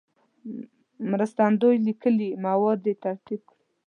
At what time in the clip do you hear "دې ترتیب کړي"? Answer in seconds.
2.85-3.57